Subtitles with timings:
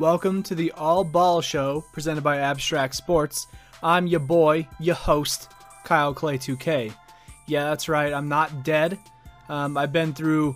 [0.00, 3.48] Welcome to the All Ball Show presented by Abstract Sports.
[3.82, 5.50] I'm your boy, your host,
[5.82, 6.92] Kyle Clay 2K.
[7.48, 8.96] Yeah, that's right, I'm not dead.
[9.48, 10.54] Um, I've been through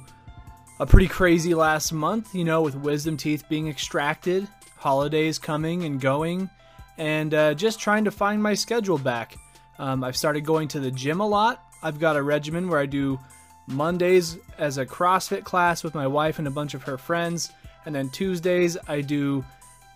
[0.78, 6.00] a pretty crazy last month, you know, with wisdom teeth being extracted, holidays coming and
[6.00, 6.48] going,
[6.96, 9.34] and uh, just trying to find my schedule back.
[9.80, 11.64] Um, I've started going to the gym a lot.
[11.82, 13.18] I've got a regimen where I do
[13.66, 17.50] Mondays as a CrossFit class with my wife and a bunch of her friends.
[17.86, 19.44] And then Tuesdays, I do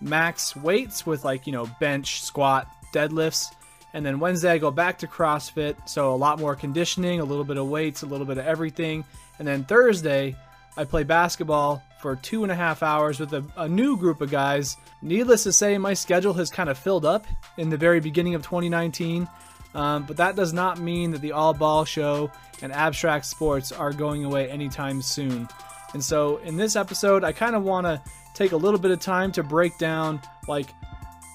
[0.01, 3.53] max weights with like, you know, bench, squat, deadlifts.
[3.93, 5.89] And then Wednesday, I go back to CrossFit.
[5.89, 9.05] So a lot more conditioning, a little bit of weights, a little bit of everything.
[9.39, 10.35] And then Thursday,
[10.75, 14.29] I play basketball for two and a half hours with a, a new group of
[14.29, 14.77] guys.
[15.01, 17.25] Needless to say, my schedule has kind of filled up
[17.57, 19.27] in the very beginning of 2019.
[19.73, 22.31] Um, but that does not mean that the All Ball Show
[22.61, 25.47] and Abstract Sports are going away anytime soon.
[25.93, 28.01] And so in this episode, I kind of want to
[28.33, 30.73] take a little bit of time to break down like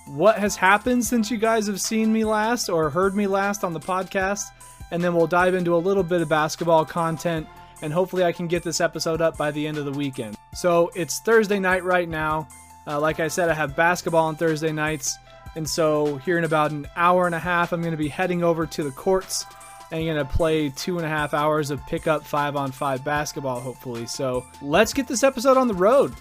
[0.06, 3.72] what has happened since you guys have seen me last or heard me last on
[3.72, 4.44] the podcast.
[4.90, 7.46] And then we'll dive into a little bit of basketball content.
[7.80, 10.36] And hopefully, I can get this episode up by the end of the weekend.
[10.54, 12.46] So it's Thursday night right now.
[12.86, 15.18] Uh, like I said, I have basketball on Thursday nights.
[15.56, 18.42] And so, here in about an hour and a half, I'm going to be heading
[18.44, 19.44] over to the courts
[19.92, 23.60] and going to play two and a half hours of pickup five on five basketball,
[23.60, 24.06] hopefully.
[24.06, 26.14] So, let's get this episode on the road.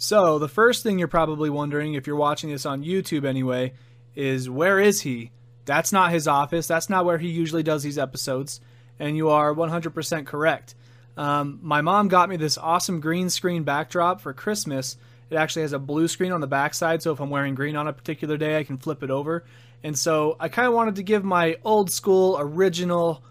[0.00, 3.74] So, the first thing you're probably wondering, if you're watching this on YouTube anyway,
[4.16, 5.30] is where is he?
[5.66, 6.66] That's not his office.
[6.66, 8.60] That's not where he usually does these episodes.
[8.98, 10.74] And you are 100% correct.
[11.18, 14.96] Um, my mom got me this awesome green screen backdrop for Christmas.
[15.30, 17.88] It actually has a blue screen on the backside, so if I'm wearing green on
[17.88, 19.44] a particular day, I can flip it over.
[19.82, 23.24] And so I kind of wanted to give my old school, original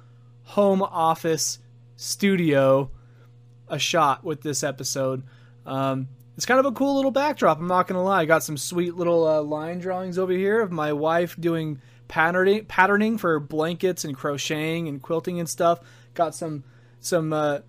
[0.44, 1.60] home office
[1.96, 2.92] studio
[3.70, 5.24] a shot with this episode.
[5.66, 7.58] Um, it's kind of a cool little backdrop.
[7.58, 8.22] I'm not gonna lie.
[8.22, 12.66] I got some sweet little uh, line drawings over here of my wife doing patterning
[12.66, 15.80] patterning for blankets and crocheting and quilting and stuff.
[16.14, 16.64] Got some
[17.00, 17.59] some uh,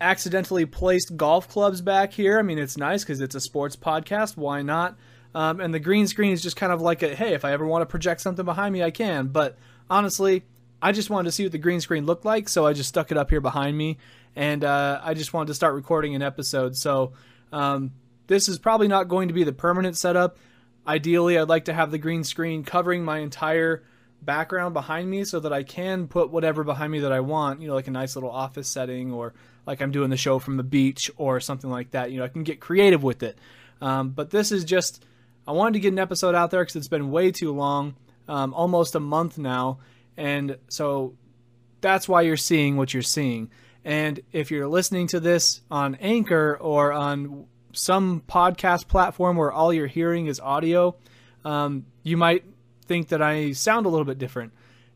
[0.00, 2.38] accidentally placed golf clubs back here.
[2.38, 4.36] I mean, it's nice because it's a sports podcast.
[4.36, 4.96] Why not?
[5.34, 7.66] Um, and the green screen is just kind of like a hey, if I ever
[7.66, 9.28] want to project something behind me, I can.
[9.28, 9.56] But
[9.88, 10.44] honestly,
[10.82, 13.10] I just wanted to see what the green screen looked like, so I just stuck
[13.10, 13.98] it up here behind me,
[14.34, 16.76] and uh, I just wanted to start recording an episode.
[16.76, 17.12] So
[17.52, 17.92] um,
[18.26, 20.38] this is probably not going to be the permanent setup.
[20.86, 23.84] Ideally, I'd like to have the green screen covering my entire
[24.22, 27.68] background behind me so that I can put whatever behind me that I want, you
[27.68, 29.34] know, like a nice little office setting or
[29.66, 32.10] like I'm doing the show from the beach or something like that.
[32.10, 33.38] You know, I can get creative with it.
[33.80, 35.04] Um, but this is just,
[35.46, 37.96] I wanted to get an episode out there because it's been way too long,
[38.28, 39.78] um, almost a month now.
[40.16, 41.14] And so
[41.80, 43.50] that's why you're seeing what you're seeing.
[43.84, 49.72] And if you're listening to this on Anchor or on some podcast platform where all
[49.72, 50.96] you're hearing is audio,
[51.44, 52.44] um, you might
[52.86, 54.52] think that I sound a little bit different.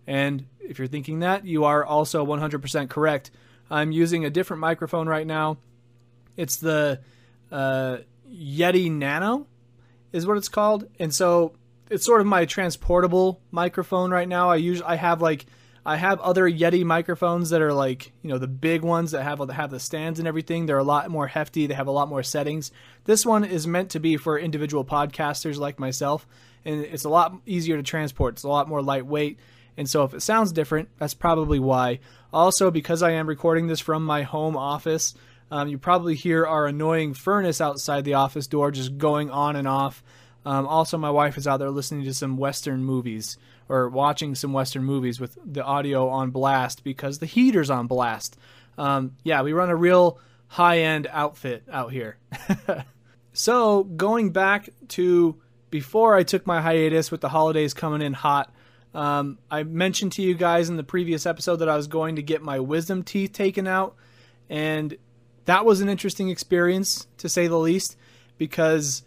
[0.07, 3.31] And if you're thinking that, you are also 100% correct.
[3.71, 5.59] I'm using a different microphone right now.
[6.37, 7.01] It's the
[7.51, 7.99] uh,
[8.31, 9.47] Yeti Nano,
[10.13, 10.89] is what it's called.
[10.99, 11.55] And so
[11.91, 14.51] it's sort of my transportable microphone right now.
[14.51, 15.47] I usually I have like
[15.87, 19.39] I have other Yeti microphones that are like, you know, the big ones that have
[19.51, 20.65] have the stands and everything.
[20.65, 21.67] They're a lot more hefty.
[21.67, 22.71] They have a lot more settings.
[23.05, 26.27] This one is meant to be for individual podcasters like myself,
[26.65, 28.35] and it's a lot easier to transport.
[28.35, 29.39] It's a lot more lightweight.
[29.77, 32.01] And so if it sounds different, that's probably why.
[32.33, 35.15] Also, because I am recording this from my home office,
[35.51, 39.69] um, you probably hear our annoying furnace outside the office door just going on and
[39.69, 40.03] off.
[40.47, 44.53] Um, also, my wife is out there listening to some Western movies or watching some
[44.53, 48.37] Western movies with the audio on blast because the heater's on blast.
[48.77, 50.19] Um, yeah, we run a real
[50.49, 52.19] high end outfit out here.
[53.33, 55.41] so, going back to
[55.71, 58.54] before I took my hiatus with the holidays coming in hot,
[58.95, 62.23] um, I mentioned to you guys in the previous episode that I was going to
[62.23, 63.97] get my wisdom teeth taken out,
[64.49, 64.97] and
[65.47, 67.97] that was an interesting experience to say the least
[68.39, 69.03] because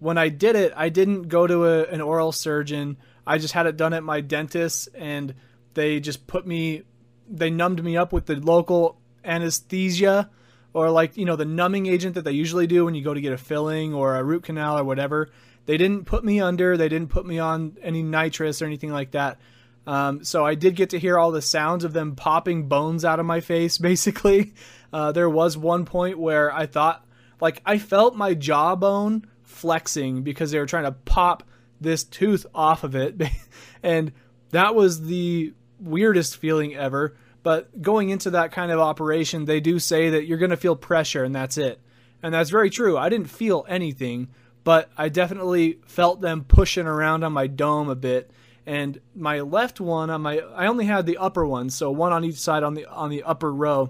[0.00, 2.96] when I did it, I didn't go to a, an oral surgeon
[3.28, 5.34] I just had it done at my dentist, and
[5.74, 6.84] they just put me,
[7.28, 10.30] they numbed me up with the local anesthesia
[10.72, 13.20] or like you know the numbing agent that they usually do when you go to
[13.20, 15.28] get a filling or a root canal or whatever.
[15.68, 16.78] They didn't put me under.
[16.78, 19.38] They didn't put me on any nitrous or anything like that.
[19.86, 23.20] Um, so I did get to hear all the sounds of them popping bones out
[23.20, 23.76] of my face.
[23.78, 24.54] Basically,
[24.94, 27.06] uh, there was one point where I thought,
[27.38, 31.42] like, I felt my jawbone flexing because they were trying to pop
[31.78, 33.20] this tooth off of it.
[33.82, 34.12] and
[34.52, 37.14] that was the weirdest feeling ever.
[37.42, 40.76] But going into that kind of operation, they do say that you're going to feel
[40.76, 41.78] pressure and that's it.
[42.22, 42.96] And that's very true.
[42.96, 44.28] I didn't feel anything,
[44.68, 48.30] but I definitely felt them pushing around on my dome a bit.
[48.66, 52.22] And my left one on my I only had the upper one, so one on
[52.22, 53.88] each side on the on the upper row.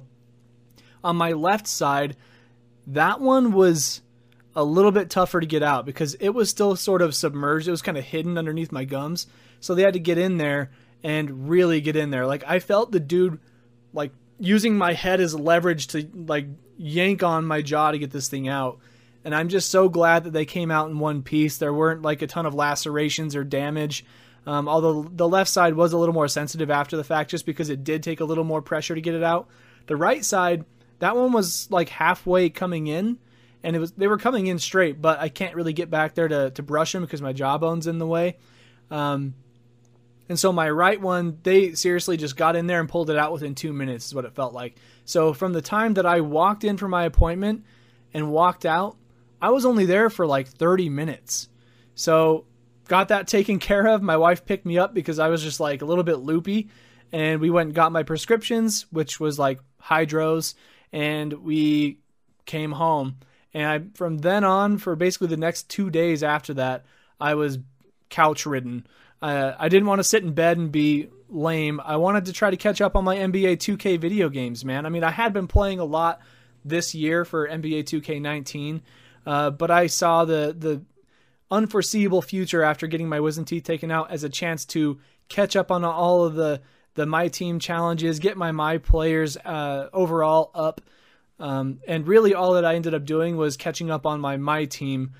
[1.02, 2.16] On my left side,
[2.86, 4.02] that one was
[4.54, 7.66] a little bit tougher to get out because it was still sort of submerged.
[7.66, 9.26] It was kind of hidden underneath my gums.
[9.58, 10.70] So they had to get in there
[11.02, 12.24] and really get in there.
[12.24, 13.40] Like I felt the dude
[13.92, 16.46] like using my head as leverage to like
[16.76, 18.78] yank on my jaw to get this thing out.
[19.28, 21.58] And I'm just so glad that they came out in one piece.
[21.58, 24.06] There weren't like a ton of lacerations or damage.
[24.46, 27.68] Um, although the left side was a little more sensitive after the fact, just because
[27.68, 29.46] it did take a little more pressure to get it out.
[29.86, 30.64] The right side,
[31.00, 33.18] that one was like halfway coming in,
[33.62, 36.28] and it was they were coming in straight, but I can't really get back there
[36.28, 38.38] to to brush them because my jawbone's in the way.
[38.90, 39.34] Um,
[40.30, 43.34] and so my right one, they seriously just got in there and pulled it out
[43.34, 44.76] within two minutes, is what it felt like.
[45.04, 47.66] So from the time that I walked in for my appointment
[48.14, 48.96] and walked out,
[49.40, 51.48] I was only there for like 30 minutes.
[51.94, 52.44] So
[52.86, 54.02] got that taken care of.
[54.02, 56.68] My wife picked me up because I was just like a little bit loopy.
[57.12, 60.54] And we went and got my prescriptions, which was like hydros,
[60.92, 62.00] and we
[62.44, 63.16] came home.
[63.54, 66.84] And I, from then on, for basically the next two days after that,
[67.18, 67.58] I was
[68.10, 68.86] couch ridden.
[69.22, 71.80] Uh, I didn't want to sit in bed and be lame.
[71.84, 74.86] I wanted to try to catch up on my NBA 2K video games, man.
[74.86, 76.20] I mean, I had been playing a lot
[76.64, 78.82] this year for NBA 2K19,
[79.28, 80.82] uh, but I saw the the
[81.50, 85.70] unforeseeable future after getting my wisdom teeth taken out as a chance to catch up
[85.70, 86.62] on all of the
[86.94, 90.80] the my team challenges, get my my players uh, overall up,
[91.38, 94.64] um, and really all that I ended up doing was catching up on my my
[94.64, 95.12] team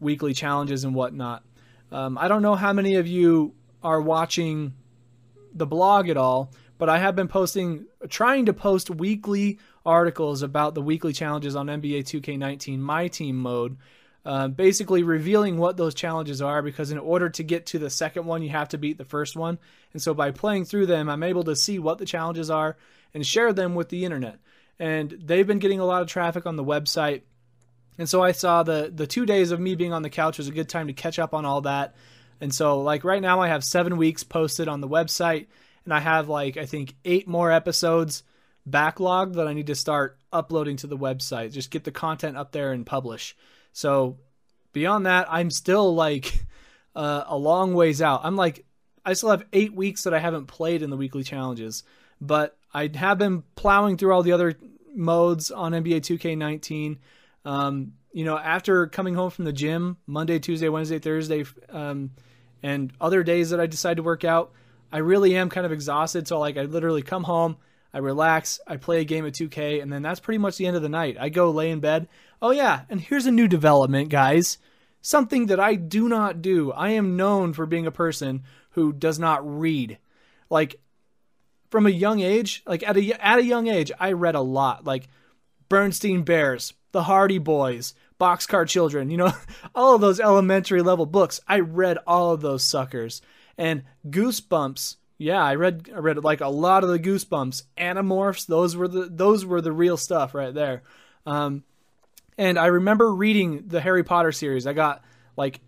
[0.00, 1.44] weekly challenges and whatnot.
[1.92, 3.54] Um, I don't know how many of you
[3.84, 4.74] are watching
[5.54, 10.74] the blog at all, but I have been posting, trying to post weekly articles about
[10.74, 13.76] the weekly challenges on NBA 2K19 My Team mode.
[14.24, 18.24] Uh, basically revealing what those challenges are because in order to get to the second
[18.24, 19.58] one you have to beat the first one
[19.92, 22.76] and so by playing through them i'm able to see what the challenges are
[23.14, 24.38] and share them with the internet
[24.78, 27.22] and they've been getting a lot of traffic on the website
[27.98, 30.48] and so I saw the the two days of me being on the couch was
[30.48, 31.94] a good time to catch up on all that.
[32.40, 35.46] And so like right now I have seven weeks posted on the website,
[35.84, 38.22] and I have like I think eight more episodes
[38.68, 41.52] backlogged that I need to start uploading to the website.
[41.52, 43.36] Just get the content up there and publish.
[43.72, 44.18] So
[44.72, 46.44] beyond that, I'm still like
[46.96, 48.20] uh, a long ways out.
[48.24, 48.64] I'm like
[49.04, 51.82] I still have eight weeks that I haven't played in the weekly challenges,
[52.20, 54.54] but I have been plowing through all the other
[54.94, 56.98] modes on NBA 2K19.
[57.44, 62.10] Um, you know, after coming home from the gym Monday, Tuesday, Wednesday, Thursday, um,
[62.62, 64.52] and other days that I decide to work out,
[64.92, 66.28] I really am kind of exhausted.
[66.28, 67.56] So like, I literally come home,
[67.94, 70.76] I relax, I play a game of 2K, and then that's pretty much the end
[70.76, 71.16] of the night.
[71.20, 72.08] I go lay in bed.
[72.40, 74.58] Oh yeah, and here's a new development, guys.
[75.02, 76.72] Something that I do not do.
[76.72, 79.98] I am known for being a person who does not read.
[80.48, 80.76] Like
[81.70, 84.84] from a young age, like at a at a young age, I read a lot.
[84.84, 85.08] Like
[85.68, 89.32] Berenstain Bears, the Hardy Boys, Boxcar Children, you know,
[89.74, 91.40] all of those elementary level books.
[91.48, 93.22] I read all of those suckers.
[93.58, 98.76] And Goosebumps, yeah, I read I read like a lot of the Goosebumps, Animorphs, those
[98.76, 100.82] were the those were the real stuff right there.
[101.24, 101.62] Um,
[102.36, 104.66] and I remember reading the Harry Potter series.
[104.66, 105.04] I got
[105.36, 105.60] like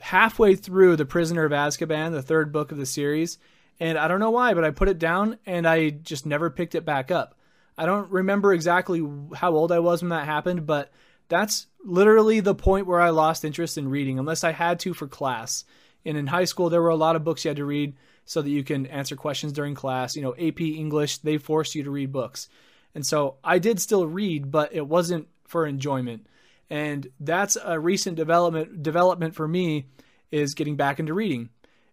[0.00, 3.38] halfway through The Prisoner of Azkaban, the third book of the series,
[3.80, 6.74] and I don't know why, but I put it down and I just never picked
[6.74, 7.38] it back up.
[7.78, 9.02] I don't remember exactly
[9.34, 10.92] how old I was when that happened, but
[11.28, 15.06] that's literally the point where I lost interest in reading, unless I had to for
[15.06, 15.64] class.
[16.04, 17.94] And in high school, there were a lot of books you had to read
[18.28, 20.14] so that you can answer questions during class.
[20.14, 22.50] You know, AP English, they force you to read books.
[22.94, 26.26] And so I did still read, but it wasn't for enjoyment.
[26.68, 29.86] And that's a recent development development for me
[30.30, 31.48] is getting back into reading.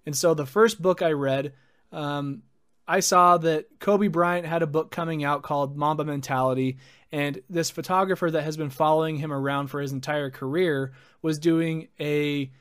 [0.06, 1.54] And so the first book I read,
[1.94, 2.44] um,
[2.86, 6.80] I saw that Kobe Bryant had a book coming out called Mamba Mentality,
[7.14, 11.88] and this photographer that has been following him around for his entire career was doing
[11.98, 12.52] a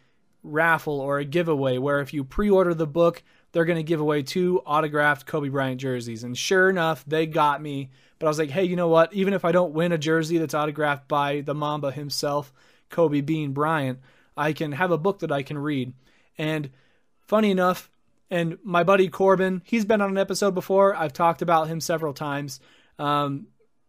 [0.45, 4.01] raffle or a giveaway where if you pre order the book, they're going to give
[4.01, 6.25] away two autographed Kobe Bryant jerseys.
[6.25, 7.89] And sure enough, they got me.
[8.19, 9.15] But I was like, hey, you know what?
[9.15, 12.53] Even if I don't win a jersey that's autographed by the Mamba himself,
[12.91, 14.01] Kobe Bean Bryant,
[14.37, 15.93] I can have a book that I can read.
[16.37, 16.71] And
[17.21, 17.93] funny enough,
[18.29, 20.93] and my buddy Corbin, he's been on an episode before.
[20.97, 22.59] I've talked about him several times.
[22.99, 23.47] Um,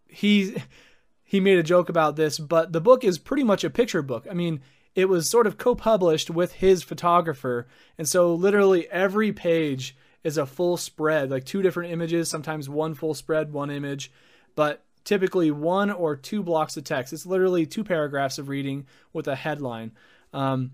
[0.07, 0.57] he
[1.23, 4.27] he made a joke about this, but the book is pretty much a picture book.
[4.29, 4.61] I mean,
[4.95, 10.45] it was sort of co-published with his photographer, and so literally every page is a
[10.45, 14.11] full spread, like two different images, sometimes one full spread, one image,
[14.55, 17.13] but typically one or two blocks of text.
[17.13, 19.91] It's literally two paragraphs of reading with a headline.
[20.33, 20.71] Um,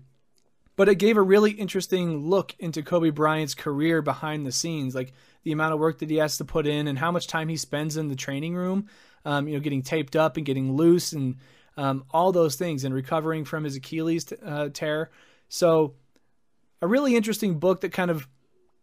[0.74, 5.12] but it gave a really interesting look into Kobe Bryant's career behind the scenes, like
[5.42, 7.56] the amount of work that he has to put in and how much time he
[7.58, 8.88] spends in the training room,
[9.26, 11.36] um, you know, getting taped up and getting loose and
[11.76, 15.10] um, all those things and recovering from his Achilles t- uh, tear.
[15.48, 15.94] So,
[16.80, 18.28] a really interesting book that kind of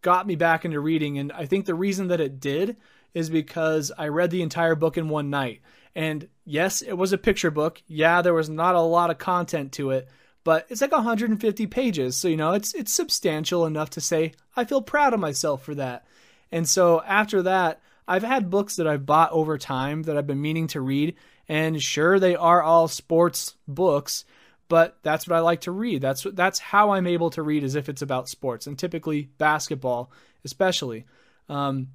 [0.01, 1.17] got me back into reading.
[1.17, 2.77] And I think the reason that it did
[3.13, 5.61] is because I read the entire book in one night.
[5.95, 7.81] And yes, it was a picture book.
[7.87, 10.07] Yeah, there was not a lot of content to it,
[10.43, 12.15] but it's like 150 pages.
[12.15, 15.75] So, you know, it's it's substantial enough to say I feel proud of myself for
[15.75, 16.05] that.
[16.51, 20.41] And so after that, I've had books that I've bought over time that I've been
[20.41, 21.15] meaning to read,
[21.49, 24.23] and sure they are all sports books,
[24.69, 26.01] but that's what I like to read.
[26.01, 30.11] That's that's how I'm able to read as if it's about sports, and typically basketball,
[30.45, 31.05] especially.
[31.49, 31.89] Um,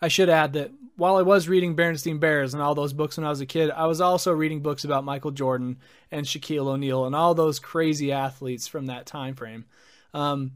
[0.00, 3.26] I should add that while I was reading Berenstain Bears and all those books when
[3.26, 5.78] I was a kid, I was also reading books about Michael Jordan
[6.10, 9.64] and Shaquille O'Neal and all those crazy athletes from that time frame.
[10.14, 10.52] Um,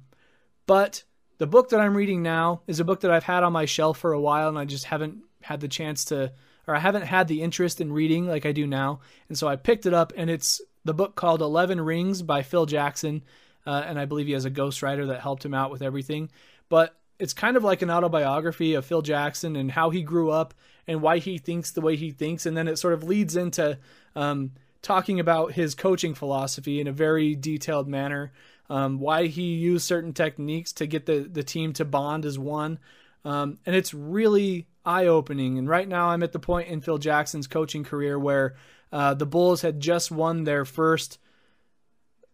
[0.66, 1.02] but
[1.38, 3.98] the book that I'm reading now is a book that I've had on my shelf
[3.98, 6.32] for a while and I just haven't had the chance to,
[6.66, 9.00] or I haven't had the interest in reading like I do now.
[9.28, 12.66] And so I picked it up and it's the book called 11 Rings by Phil
[12.66, 13.22] Jackson.
[13.66, 16.30] Uh, and I believe he has a ghostwriter that helped him out with everything.
[16.68, 20.54] But it's kind of like an autobiography of Phil Jackson and how he grew up
[20.88, 23.78] and why he thinks the way he thinks, and then it sort of leads into
[24.16, 24.52] um,
[24.82, 28.32] talking about his coaching philosophy in a very detailed manner,
[28.68, 32.78] um, why he used certain techniques to get the the team to bond as one,
[33.24, 35.58] um, and it's really eye opening.
[35.58, 38.56] And right now, I'm at the point in Phil Jackson's coaching career where
[38.92, 41.18] uh, the Bulls had just won their first.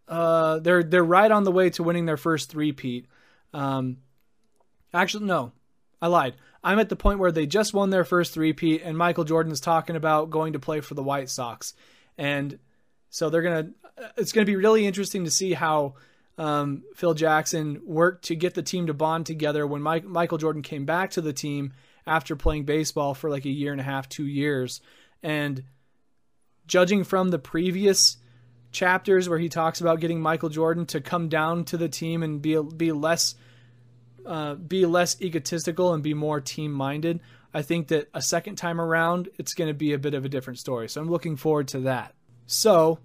[0.06, 3.06] Uh, they're they're right on the way to winning their first three-peat.
[3.52, 3.98] Um,
[4.92, 5.52] Actually, no,
[6.00, 6.34] I lied.
[6.64, 9.96] I'm at the point where they just won their first three-peat, and Michael Jordan's talking
[9.96, 11.74] about going to play for the White Sox,
[12.16, 12.58] and
[13.10, 13.70] so they're gonna.
[14.16, 15.94] It's gonna be really interesting to see how
[16.38, 20.62] um, Phil Jackson worked to get the team to bond together when Mike, Michael Jordan
[20.62, 21.72] came back to the team
[22.06, 24.80] after playing baseball for like a year and a half, two years,
[25.22, 25.64] and
[26.66, 28.16] judging from the previous
[28.70, 32.40] chapters where he talks about getting Michael Jordan to come down to the team and
[32.40, 33.34] be be less
[34.24, 37.20] uh, be less egotistical and be more team minded.
[37.52, 40.28] I think that a second time around, it's going to be a bit of a
[40.28, 40.88] different story.
[40.88, 42.14] So I'm looking forward to that.
[42.46, 42.98] So,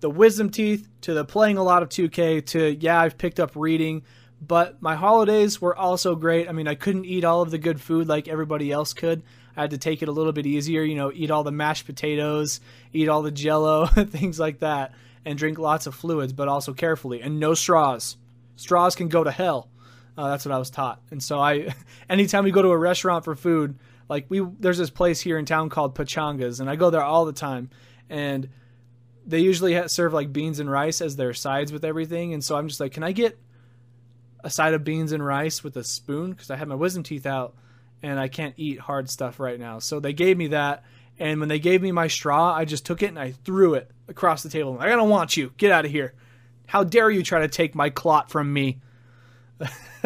[0.00, 3.52] the wisdom teeth to the playing a lot of 2K to, yeah, I've picked up
[3.54, 4.02] reading,
[4.40, 6.48] but my holidays were also great.
[6.48, 9.22] I mean, I couldn't eat all of the good food like everybody else could.
[9.56, 11.86] I had to take it a little bit easier, you know, eat all the mashed
[11.86, 12.60] potatoes,
[12.92, 14.92] eat all the jello, things like that,
[15.24, 17.22] and drink lots of fluids, but also carefully.
[17.22, 18.16] And no straws.
[18.56, 19.70] Straws can go to hell.
[20.16, 21.00] Uh, that's what I was taught.
[21.10, 21.74] And so I,
[22.10, 25.46] anytime we go to a restaurant for food, like we, there's this place here in
[25.46, 27.70] town called Pachangas, and I go there all the time.
[28.08, 28.48] And
[29.26, 32.32] they usually serve like beans and rice as their sides with everything.
[32.32, 33.38] And so I'm just like, can I get
[34.44, 36.30] a side of beans and rice with a spoon?
[36.30, 37.54] Because I have my wisdom teeth out
[38.02, 39.80] and I can't eat hard stuff right now.
[39.80, 40.84] So they gave me that.
[41.18, 43.90] And when they gave me my straw, I just took it and I threw it
[44.06, 44.78] across the table.
[44.78, 45.52] I don't want you.
[45.56, 46.14] Get out of here.
[46.66, 48.80] How dare you try to take my clot from me?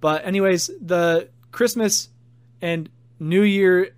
[0.00, 2.08] but anyways, the Christmas
[2.60, 3.94] and New Year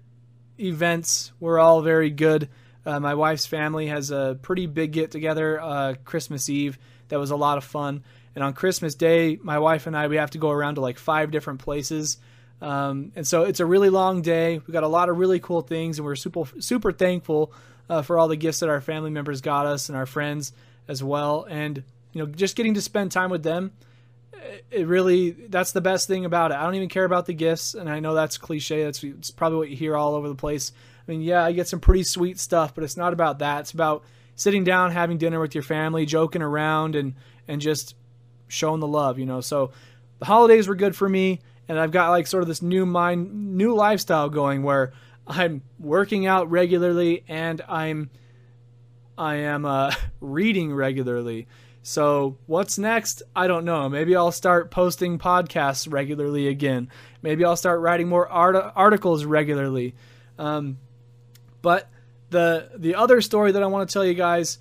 [0.61, 2.51] events were all very good.
[2.87, 7.31] Uh, my wife's family has a pretty big get together uh, Christmas Eve that was
[7.31, 8.05] a lot of fun.
[8.35, 10.99] And on Christmas Day, my wife and I we have to go around to like
[10.99, 12.19] five different places.
[12.61, 14.61] Um, and so it's a really long day.
[14.67, 17.53] We got a lot of really cool things, and we're super super thankful
[17.89, 20.53] uh, for all the gifts that our family members got us and our friends
[20.89, 21.47] as well.
[21.49, 23.73] And you know, just getting to spend time with them
[24.71, 26.57] it really that's the best thing about it.
[26.57, 28.85] I don't even care about the gifts, and I know that's cliche.
[28.85, 30.73] That's it's probably what you hear all over the place.
[31.07, 33.61] I mean, yeah, I get some pretty sweet stuff, but it's not about that.
[33.61, 34.05] It's about
[34.37, 37.15] sitting down, having dinner with your family, joking around, and
[37.47, 37.95] and just
[38.49, 39.19] showing the love.
[39.19, 39.73] You know, so
[40.19, 43.57] the holidays were good for me, and I've got like sort of this new mind,
[43.57, 44.93] new lifestyle going where
[45.27, 48.11] I'm working out regularly and I'm
[49.17, 51.47] I am uh, reading regularly.
[51.87, 53.23] So, what's next?
[53.37, 53.91] I don't know.
[53.91, 56.89] Maybe I'll start posting podcasts regularly again.
[57.21, 59.95] Maybe I'll start writing more art- articles regularly.
[60.39, 60.79] Um,
[61.65, 61.89] but
[62.29, 64.59] the the other story that I want to tell you guys,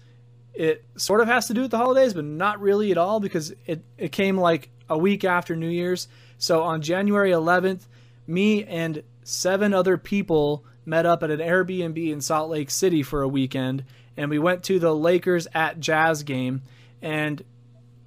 [0.54, 3.54] it sort of has to do with the holidays, but not really at all because
[3.66, 6.08] it it came like a week after New Year's.
[6.38, 7.88] So on January 11th,
[8.26, 13.22] me and seven other people met up at an Airbnb in Salt Lake City for
[13.22, 13.84] a weekend,
[14.16, 16.62] and we went to the Lakers at Jazz game.
[17.02, 17.44] And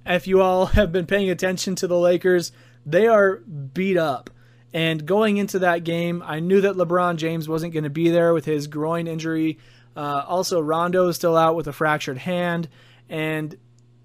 [0.07, 2.51] if you all have been paying attention to the Lakers,
[2.83, 4.31] they are beat up.
[4.77, 8.31] And going into that game, I knew that LeBron James wasn't going to be there
[8.31, 9.57] with his groin injury.
[9.95, 12.69] Uh, also, Rondo is still out with a fractured hand.
[13.09, 13.57] And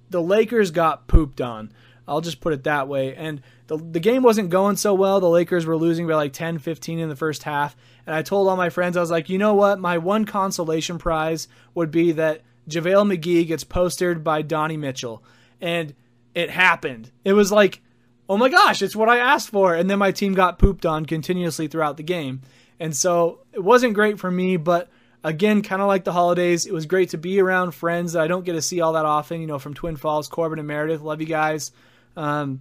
[0.09, 1.75] the Lakers got pooped on.
[2.09, 3.15] I'll just put it that way.
[3.15, 5.21] And the, the game wasn't going so well.
[5.21, 7.77] The Lakers were losing by like 10, 15 in the first half.
[8.07, 9.79] And I told all my friends, I was like, you know what?
[9.79, 15.23] My one consolation prize would be that JaVale McGee gets postered by Donnie Mitchell.
[15.61, 15.93] And
[16.35, 17.11] it happened.
[17.27, 17.83] It was like,
[18.29, 19.75] oh my gosh, it's what I asked for.
[19.75, 22.43] And then my team got pooped on continuously throughout the game.
[22.81, 24.91] And so it wasn't great for me, but
[25.25, 28.27] again, kind of like the holidays, it was great to be around friends that I
[28.27, 31.01] don't get to see all that often, you know, from Twin Falls, Corbin and Meredith.
[31.01, 31.73] Love you guys.
[32.17, 32.61] Um,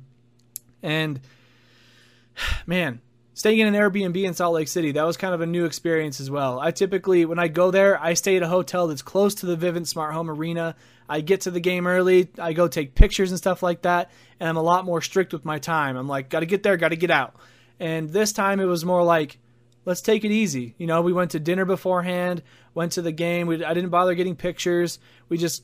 [0.84, 1.20] and
[2.66, 3.02] man,
[3.34, 6.20] staying in an Airbnb in Salt Lake City, that was kind of a new experience
[6.20, 6.60] as well.
[6.60, 9.58] I typically, when I go there, I stay at a hotel that's close to the
[9.58, 10.76] Vivint Smart Home Arena.
[11.08, 14.48] I get to the game early, I go take pictures and stuff like that, and
[14.48, 15.98] I'm a lot more strict with my time.
[15.98, 17.36] I'm like, gotta get there, gotta get out.
[17.80, 19.38] And this time it was more like,
[19.86, 20.76] let's take it easy.
[20.78, 23.48] You know, we went to dinner beforehand, went to the game.
[23.48, 25.00] We, I didn't bother getting pictures.
[25.30, 25.64] We just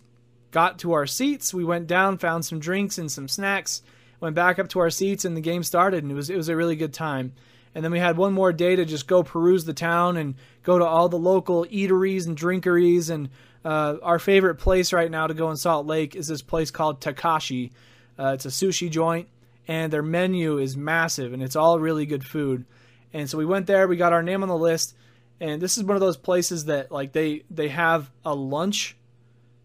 [0.52, 1.54] got to our seats.
[1.54, 3.84] We went down, found some drinks and some snacks,
[4.20, 6.04] went back up to our seats, and the game started.
[6.04, 7.34] And it was it was a really good time.
[7.78, 10.80] And then we had one more day to just go peruse the town and go
[10.80, 13.12] to all the local eateries and drinkeries.
[13.12, 13.30] And
[13.64, 17.02] uh, our favorite place right now to go in Salt Lake is this place called
[17.02, 17.70] Takashi.
[18.18, 19.28] Uh, it's a sushi joint,
[19.68, 22.66] and their menu is massive, and it's all really good food.
[23.14, 24.96] And so we went there, we got our name on the list,
[25.40, 28.98] and this is one of those places that like they they have a lunch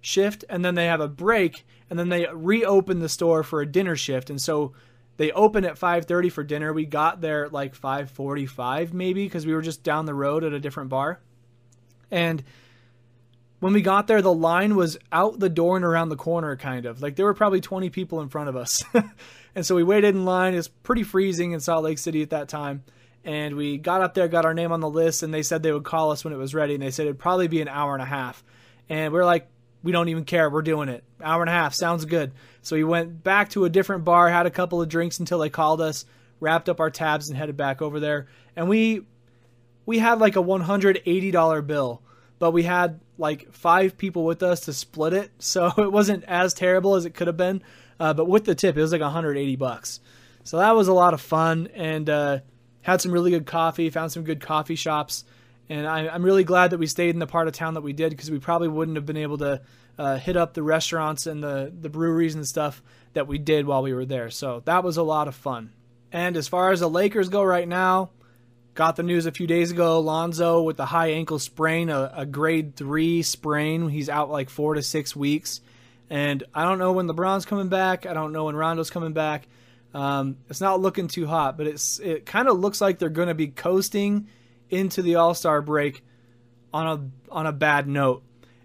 [0.02, 3.66] shift and then they have a break and then they reopen the store for a
[3.66, 4.28] dinner shift.
[4.28, 4.74] And so
[5.22, 6.72] they open at 5:30 for dinner.
[6.72, 10.52] We got there at like 5:45 maybe because we were just down the road at
[10.52, 11.20] a different bar.
[12.10, 12.42] And
[13.60, 16.86] when we got there, the line was out the door and around the corner, kind
[16.86, 17.00] of.
[17.00, 18.82] Like there were probably 20 people in front of us.
[19.54, 20.54] and so we waited in line.
[20.54, 22.82] It's pretty freezing in Salt Lake City at that time
[23.24, 25.70] and we got up there, got our name on the list, and they said they
[25.70, 27.94] would call us when it was ready, and they said it'd probably be an hour
[27.94, 28.42] and a half.
[28.88, 29.48] And we are like,
[29.82, 31.04] we don't even care, we're doing it.
[31.22, 32.32] Hour and a half sounds good.
[32.62, 35.50] So we went back to a different bar, had a couple of drinks until they
[35.50, 36.04] called us,
[36.40, 38.28] wrapped up our tabs, and headed back over there.
[38.56, 39.02] And we
[39.84, 42.02] we had like a $180 bill,
[42.38, 46.54] but we had like five people with us to split it, so it wasn't as
[46.54, 47.62] terrible as it could have been.
[47.98, 50.00] Uh, but with the tip, it was like 180 bucks.
[50.44, 52.38] So that was a lot of fun, and uh,
[52.82, 55.24] had some really good coffee, found some good coffee shops,
[55.72, 57.94] and I, am really glad that we stayed in the part of town that we
[57.94, 59.62] did because we probably wouldn't have been able to
[59.98, 62.82] uh, hit up the restaurants and the the breweries and stuff
[63.14, 64.28] that we did while we were there.
[64.28, 65.72] So that was a lot of fun.
[66.12, 68.10] And as far as the Lakers go right now,
[68.74, 70.00] got the news a few days ago.
[70.00, 73.88] Lonzo with the high ankle sprain, a, a grade three sprain.
[73.88, 75.62] He's out like four to six weeks.
[76.10, 78.04] And I don't know when LeBron's coming back.
[78.04, 79.48] I don't know when Rondo's coming back.
[79.94, 83.28] Um, it's not looking too hot, but it's it kind of looks like they're going
[83.28, 84.28] to be coasting
[84.72, 86.02] into the All Star break
[86.72, 88.24] on a on a bad note.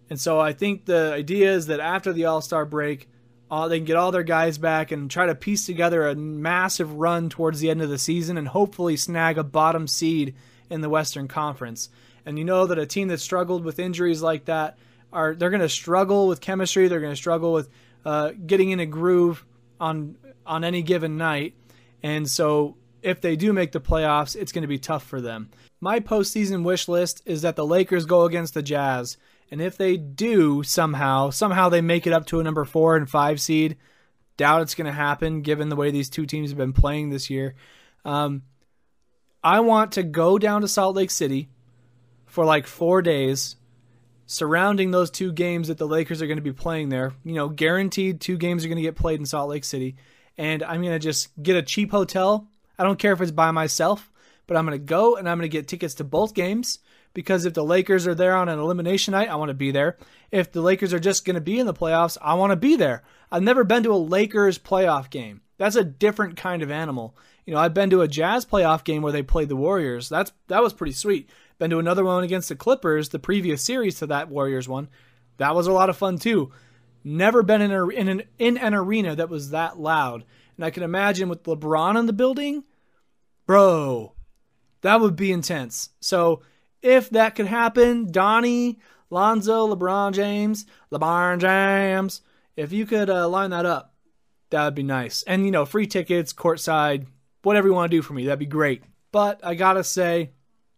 [0.10, 3.10] And so I think the idea is that after the All Star break,
[3.52, 6.94] uh, they can get all their guys back and try to piece together a massive
[6.94, 10.36] run towards the end of the season and hopefully snag a bottom seed
[10.70, 11.90] in the Western Conference.
[12.26, 14.78] And you know that a team that struggled with injuries like that
[15.14, 16.88] are they're going to struggle with chemistry.
[16.88, 17.70] They're going to struggle with
[18.06, 19.46] uh, getting in a groove
[19.80, 21.54] on on any given night.
[22.04, 22.76] And so
[23.08, 25.50] if they do make the playoffs, it's going to be tough for them.
[25.80, 29.18] My postseason wish list is that the Lakers go against the Jazz.
[29.50, 33.10] And if they do somehow, somehow they make it up to a number four and
[33.10, 33.78] five seed,
[34.36, 37.30] doubt it's going to happen given the way these two teams have been playing this
[37.30, 37.56] year.
[38.04, 38.44] Um,
[39.42, 41.48] I want to go down to Salt Lake City
[42.26, 43.56] for like four days
[44.26, 47.14] surrounding those two games that the Lakers are going to be playing there.
[47.24, 49.96] You know, guaranteed two games are going to get played in Salt Lake City
[50.38, 52.50] and I'm going to just get a cheap hotel.
[52.78, 54.12] I don't care if it's by myself,
[54.46, 56.80] but I'm going to go and I'm going to get tickets to both games
[57.14, 59.98] because if the Lakers are there on an elimination night, I want to be there.
[60.32, 62.76] If the Lakers are just going to be in the playoffs, I want to be
[62.76, 63.04] there.
[63.32, 65.42] I've never been to a Lakers playoff game.
[65.58, 67.16] That's a different kind of animal.
[67.46, 70.10] You know, I've been to a Jazz playoff game where they played the Warriors.
[70.10, 71.30] That's that was pretty sweet.
[71.58, 74.90] Been to another one against the Clippers, the previous series to that Warriors one.
[75.38, 76.52] That was a lot of fun too.
[77.04, 80.24] Never been in, a, in an in an arena that was that loud.
[80.58, 82.64] And I can imagine with LeBron in the building,
[83.46, 84.14] bro,
[84.82, 85.90] that would be intense.
[86.00, 86.42] So
[86.82, 92.22] if that could happen, Donnie, Lonzo, LeBron James, LeBron James,
[92.56, 93.94] if you could uh, line that up,
[94.50, 95.24] that would be nice.
[95.24, 97.06] And you know, free tickets, courtside,
[97.44, 98.84] whatever you want to do for me, that'd be great.
[99.12, 100.32] But I gotta say,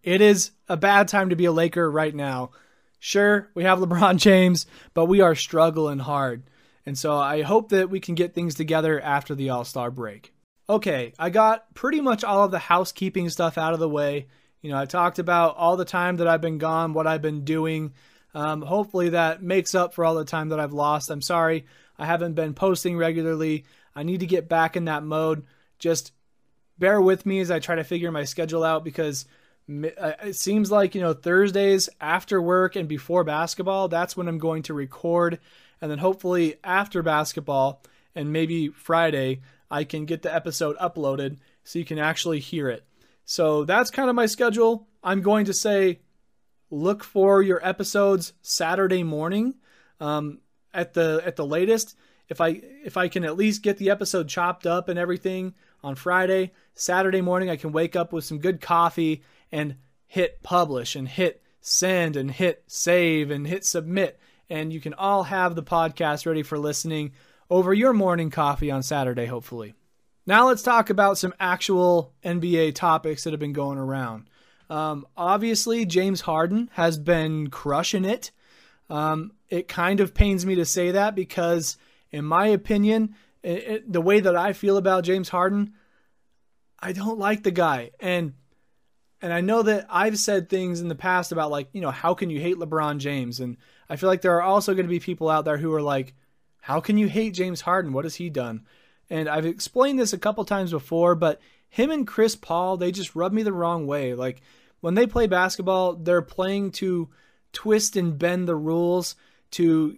[0.03, 2.51] it is a bad time to be a Laker right now.
[2.99, 6.43] Sure, we have LeBron James, but we are struggling hard.
[6.89, 10.33] And so I hope that we can get things together after the All Star break.
[10.67, 14.25] Okay, I got pretty much all of the housekeeping stuff out of the way.
[14.63, 17.45] You know, I talked about all the time that I've been gone, what I've been
[17.45, 17.93] doing.
[18.33, 21.11] Um, hopefully, that makes up for all the time that I've lost.
[21.11, 21.67] I'm sorry
[21.99, 23.65] I haven't been posting regularly.
[23.95, 25.45] I need to get back in that mode.
[25.77, 26.11] Just
[26.79, 29.27] bear with me as I try to figure my schedule out because
[29.69, 34.39] uh, it seems like, you know, Thursdays after work and before basketball, that's when I'm
[34.39, 35.37] going to record.
[35.81, 37.81] And then hopefully after basketball
[38.15, 42.85] and maybe Friday, I can get the episode uploaded so you can actually hear it.
[43.25, 44.87] So that's kind of my schedule.
[45.03, 45.99] I'm going to say
[46.71, 49.55] look for your episodes Saturday morning
[49.99, 50.39] um,
[50.73, 51.95] at the at the latest.
[52.27, 55.95] If I if I can at least get the episode chopped up and everything on
[55.95, 61.07] Friday, Saturday morning I can wake up with some good coffee and hit publish and
[61.07, 66.25] hit send and hit save and hit submit and you can all have the podcast
[66.25, 67.11] ready for listening
[67.49, 69.73] over your morning coffee on Saturday hopefully.
[70.25, 74.29] Now let's talk about some actual NBA topics that have been going around.
[74.69, 78.31] Um, obviously, James Harden has been crushing it.
[78.89, 81.77] Um, it kind of pains me to say that because,
[82.11, 85.73] in my opinion, it, it, the way that I feel about James Harden,
[86.79, 87.91] I don't like the guy.
[87.99, 88.33] And
[89.21, 92.13] and I know that I've said things in the past about like, you know, how
[92.13, 93.39] can you hate LeBron James?
[93.39, 93.57] And
[93.89, 96.13] I feel like there are also going to be people out there who are like,
[96.61, 97.93] how can you hate James Harden?
[97.93, 98.65] What has he done?
[99.09, 103.15] And I've explained this a couple times before, but him and Chris Paul, they just
[103.15, 104.13] rub me the wrong way.
[104.13, 104.41] Like
[104.81, 107.09] when they play basketball, they're playing to
[107.53, 109.15] twist and bend the rules
[109.51, 109.97] to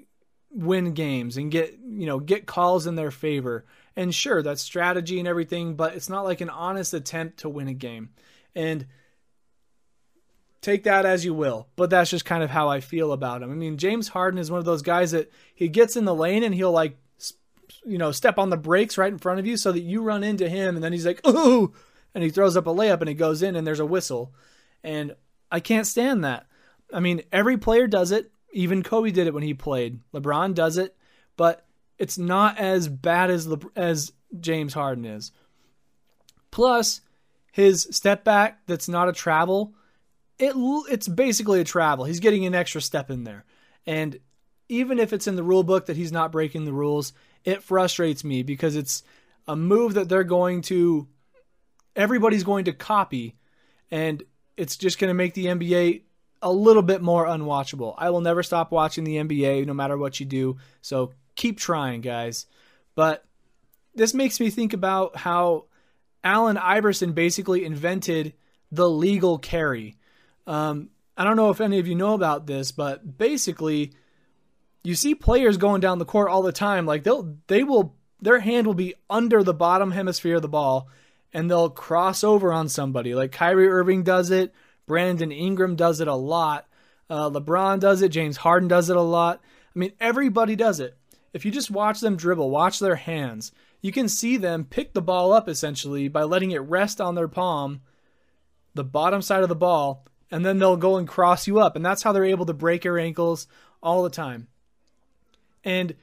[0.50, 3.66] win games and get, you know, get calls in their favor.
[3.96, 7.68] And sure, that's strategy and everything, but it's not like an honest attempt to win
[7.68, 8.12] a game.
[8.56, 8.86] And
[10.62, 13.52] take that as you will, but that's just kind of how I feel about him.
[13.52, 16.44] I mean, James Harden is one of those guys that he gets in the lane
[16.44, 16.98] and he'll like
[17.86, 20.24] you know, step on the brakes right in front of you so that you run
[20.24, 21.74] into him and then he's like, "Ooh!"
[22.14, 24.34] and he throws up a layup and he goes in and there's a whistle.
[24.84, 25.16] And
[25.52, 26.48] I can't stand that.
[26.94, 28.32] I mean, every player does it.
[28.54, 30.00] Even Kobe did it when he played.
[30.14, 30.96] LeBron does it,
[31.38, 31.66] but
[31.98, 35.32] it's not as bad as Le- as James Harden is.
[36.52, 37.02] Plus,
[37.52, 39.74] his step back that's not a travel,
[40.42, 40.56] it
[40.92, 42.04] it's basically a travel.
[42.04, 43.46] He's getting an extra step in there.
[43.86, 44.20] And
[44.68, 47.14] even if it's in the rule book that he's not breaking the rules,
[47.46, 49.04] it frustrates me because it's
[49.48, 51.08] a move that they're going to
[51.96, 53.36] everybody's going to copy
[53.92, 54.24] and
[54.58, 56.02] it's just going to make the NBA
[56.42, 57.94] a little bit more unwatchable.
[57.98, 60.58] I will never stop watching the NBA no matter what you do.
[60.82, 62.48] So keep trying, guys.
[62.96, 63.26] But
[63.94, 65.66] this makes me think about how
[66.24, 68.34] Allen Iverson basically invented
[68.72, 69.98] the legal carry.
[70.52, 73.94] Um, I don't know if any of you know about this, but basically,
[74.84, 76.86] you see players going down the court all the time.
[76.86, 80.90] Like they'll they will their hand will be under the bottom hemisphere of the ball
[81.34, 83.16] and they'll cross over on somebody.
[83.16, 84.54] Like Kyrie Irving does it,
[84.88, 86.68] Brandon Ingram does it a lot,
[87.10, 89.42] uh, LeBron does it, James Harden does it a lot.
[89.74, 90.98] I mean, everybody does it.
[91.34, 95.02] If you just watch them dribble, watch their hands, you can see them pick the
[95.02, 97.82] ball up essentially by letting it rest on their palm,
[98.76, 101.76] the bottom side of the ball, and then they'll go and cross you up.
[101.76, 103.48] And that's how they're able to break your ankles
[103.84, 104.48] all the time.
[105.64, 105.96] And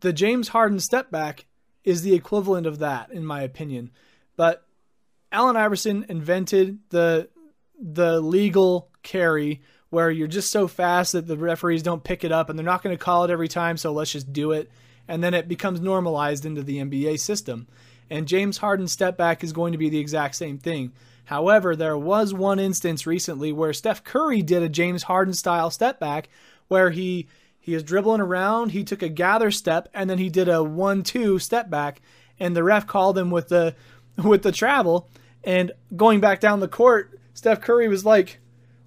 [0.00, 1.46] the James Harden step back
[1.84, 3.90] is the equivalent of that, in my opinion.
[4.36, 4.64] But
[5.32, 7.28] Allen Iverson invented the
[7.82, 12.48] the legal carry where you're just so fast that the referees don't pick it up
[12.48, 14.70] and they're not going to call it every time, so let's just do it.
[15.08, 17.66] And then it becomes normalized into the NBA system.
[18.08, 20.92] And James Harden's step back is going to be the exact same thing.
[21.30, 26.00] However, there was one instance recently where Steph Curry did a James Harden style step
[26.00, 26.28] back
[26.66, 27.28] where he
[27.60, 28.72] he was dribbling around.
[28.72, 32.02] He took a gather step and then he did a one-two step back,
[32.40, 33.76] and the ref called him with the
[34.24, 35.08] with the travel.
[35.44, 38.40] And going back down the court, Steph Curry was like,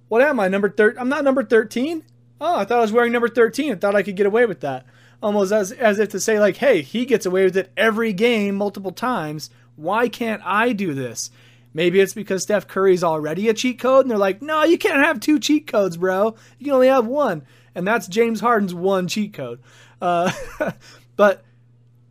[0.10, 0.50] "What am I?
[0.50, 0.98] Number third?
[0.98, 2.04] I'm not number 13.
[2.42, 3.72] Oh, I thought I was wearing number 13.
[3.72, 4.86] I thought I could get away with that."
[5.22, 8.56] Almost as as if to say like, "Hey, he gets away with it every game,
[8.56, 9.50] multiple times.
[9.78, 11.32] Why can't I do this?"
[11.74, 15.04] Maybe it's because Steph Curry's already a cheat code, and they're like, "No, you can't
[15.04, 16.36] have two cheat codes, bro.
[16.60, 17.44] You can only have one."
[17.76, 19.62] and that's James Harden's one cheat code.
[20.02, 20.32] Uh,
[21.16, 21.44] but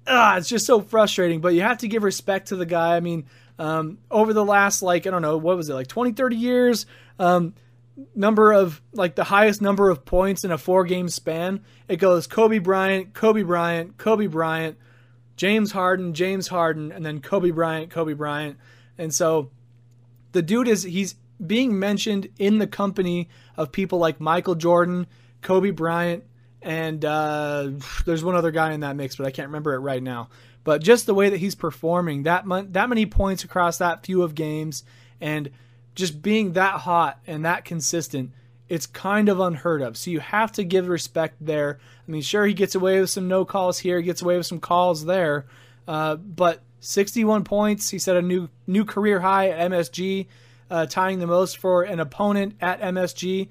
[0.07, 1.41] uh, it's just so frustrating.
[1.41, 2.97] But you have to give respect to the guy.
[2.97, 3.27] I mean,
[3.59, 6.87] um, over the last like I don't know what was it like 20, 30 years,
[7.19, 7.55] um,
[8.15, 11.65] number of like the highest number of points in a four game span.
[11.89, 14.79] It goes Kobe Bryant, Kobe Bryant, Kobe Bryant,
[15.37, 18.59] James Harden, James Harden, and then Kobe Bryant, Kobe Bryant.
[18.99, 19.51] And so
[20.33, 25.07] the dude is he's being mentioned in the company of people like Michael Jordan,
[25.41, 26.25] Kobe Bryant,
[26.61, 27.71] and uh,
[28.07, 30.29] there's one other guy in that mix, but I can't remember it right now.
[30.65, 34.35] But just the way that he's performing, that that many points across that few of
[34.35, 34.85] games,
[35.21, 35.51] and
[35.95, 38.31] just being that hot and that consistent,
[38.69, 39.97] it's kind of unheard of.
[39.97, 41.81] So you have to give respect there.
[42.07, 44.47] I mean, sure, he gets away with some no calls here, he gets away with
[44.47, 45.47] some calls there,
[45.89, 47.89] uh, but 61 points.
[47.89, 50.27] He set a new new career high at MSG,
[50.69, 53.49] uh, tying the most for an opponent at MSG.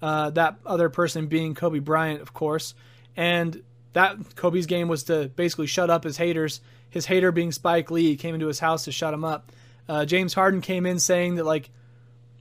[0.00, 2.74] Uh, that other person being Kobe Bryant, of course,
[3.16, 6.60] and that Kobe's game was to basically shut up his haters.
[6.90, 9.52] His hater being Spike Lee came into his house to shut him up.
[9.88, 11.70] Uh, James Harden came in saying that like,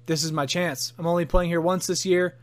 [0.06, 0.94] this is my chance.
[0.98, 2.38] I'm only playing here once this year.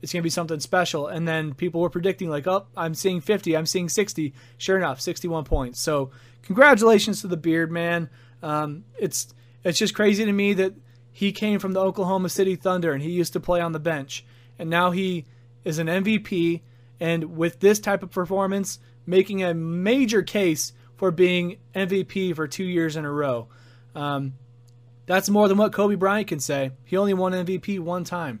[0.00, 1.08] It's gonna be something special.
[1.08, 3.56] And then people were predicting like, oh, I'm seeing 50.
[3.56, 4.32] I'm seeing 60.
[4.58, 5.80] Sure enough, 61 points.
[5.80, 8.10] So congratulations to the beard man.
[8.42, 9.32] Um, it's
[9.64, 10.74] it's just crazy to me that
[11.10, 14.24] he came from the Oklahoma City Thunder and he used to play on the bench,
[14.58, 15.26] and now he
[15.64, 16.62] is an MVP.
[17.00, 22.64] And with this type of performance, making a major case for being MVP for two
[22.64, 23.48] years in a row.
[23.94, 24.34] Um,
[25.06, 26.70] that's more than what Kobe Bryant can say.
[26.84, 28.40] He only won MVP one time.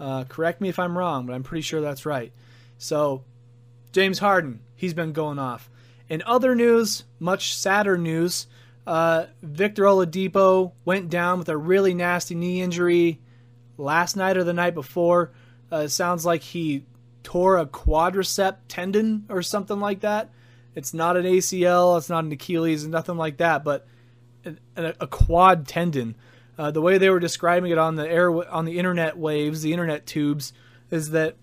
[0.00, 2.32] Uh, correct me if I'm wrong, but I'm pretty sure that's right.
[2.76, 3.22] So,
[3.92, 5.70] James Harden, he's been going off.
[6.12, 8.46] In other news, much sadder news,
[8.86, 13.22] uh, Victor Oladipo went down with a really nasty knee injury
[13.78, 15.32] last night or the night before.
[15.70, 16.84] Uh, sounds like he
[17.22, 20.28] tore a quadricep tendon or something like that.
[20.74, 23.86] It's not an ACL, it's not an Achilles, nothing like that, but
[24.44, 26.14] a, a quad tendon.
[26.58, 29.72] Uh, the way they were describing it on the air on the internet waves, the
[29.72, 30.52] internet tubes,
[30.90, 31.36] is that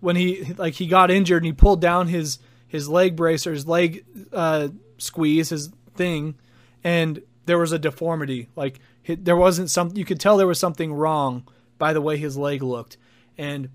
[0.00, 2.38] when he like he got injured and he pulled down his
[2.70, 6.36] his leg brace his leg uh, squeeze, his thing,
[6.84, 8.48] and there was a deformity.
[8.54, 12.36] Like there wasn't some, you could tell there was something wrong by the way his
[12.36, 12.96] leg looked.
[13.36, 13.70] And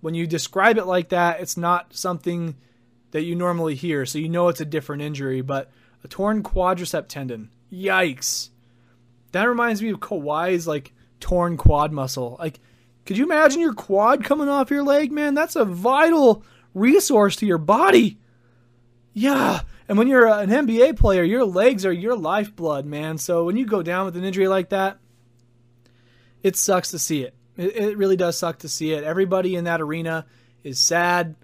[0.00, 2.54] when you describe it like that, it's not something
[3.10, 5.40] that you normally hear, so you know it's a different injury.
[5.40, 5.72] But
[6.04, 8.50] a torn quadricep tendon, yikes!
[9.32, 12.36] That reminds me of Kawhi's like torn quad muscle.
[12.38, 12.60] Like,
[13.06, 15.34] could you imagine your quad coming off your leg, man?
[15.34, 18.18] That's a vital resource to your body.
[19.18, 19.62] Yeah.
[19.88, 23.16] And when you're an NBA player, your legs are your lifeblood, man.
[23.16, 24.98] So when you go down with an injury like that,
[26.42, 27.34] it sucks to see it.
[27.56, 29.04] It, it really does suck to see it.
[29.04, 30.26] Everybody in that arena
[30.62, 31.34] is sad.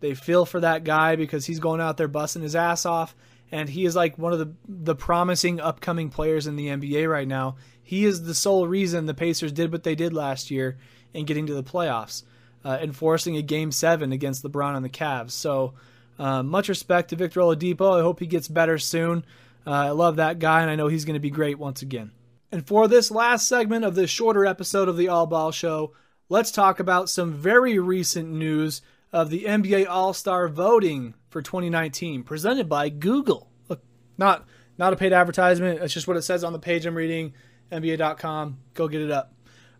[0.00, 3.14] They feel for that guy because he's going out there busting his ass off.
[3.52, 7.28] And he is like one of the the promising upcoming players in the NBA right
[7.28, 7.58] now.
[7.80, 10.78] He is the sole reason the Pacers did what they did last year
[11.14, 12.24] in getting to the playoffs,
[12.64, 15.30] uh, enforcing a game seven against LeBron and the Cavs.
[15.30, 15.74] So
[16.20, 17.98] uh, much respect to Victor Oladipo.
[17.98, 19.24] I hope he gets better soon.
[19.66, 22.12] Uh, I love that guy, and I know he's going to be great once again.
[22.52, 25.94] And for this last segment of this shorter episode of the All Ball Show,
[26.28, 28.82] let's talk about some very recent news
[29.14, 33.48] of the NBA All Star voting for 2019, presented by Google.
[33.70, 33.82] Look,
[34.18, 35.80] not not a paid advertisement.
[35.80, 37.32] It's just what it says on the page I'm reading.
[37.72, 38.58] NBA.com.
[38.74, 39.32] Go get it up.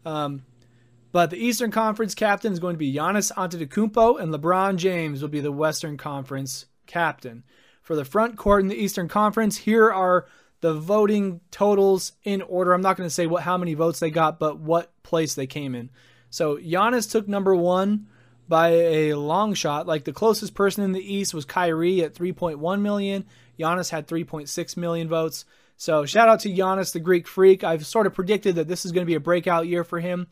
[0.06, 0.42] Um,
[1.12, 5.28] but the Eastern Conference captain is going to be Giannis Antetokounmpo, and LeBron James will
[5.28, 7.44] be the Western Conference captain.
[7.82, 10.26] For the front court in the Eastern Conference, here are
[10.60, 12.72] the voting totals in order.
[12.72, 15.46] I'm not going to say what how many votes they got, but what place they
[15.46, 15.90] came in.
[16.28, 18.06] So Giannis took number one
[18.48, 19.86] by a long shot.
[19.86, 23.24] Like the closest person in the East was Kyrie at 3.1 million.
[23.58, 25.44] Giannis had 3.6 million votes.
[25.76, 27.64] So shout out to Giannis, the Greek freak.
[27.64, 30.26] I've sort of predicted that this is going to be a breakout year for him.